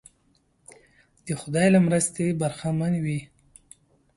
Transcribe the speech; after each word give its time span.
د 1.25 1.27
خدای 1.41 1.67
له 1.73 1.79
مرستې 1.87 2.25
برخمن 2.41 2.93
وي. 3.03 3.19